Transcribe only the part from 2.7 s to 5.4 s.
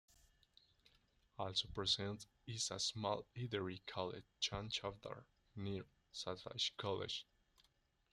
a small eatery called "Chan Chavdar"